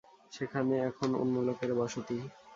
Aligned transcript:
সেখানে 0.31 0.75
এখন 0.89 1.09
অন্য 1.21 1.35
লোকের 1.47 1.71
বসতি। 1.79 2.17